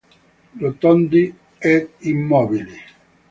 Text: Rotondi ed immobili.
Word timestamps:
Rotondi 0.59 1.23
ed 1.59 1.85
immobili. 2.09 2.77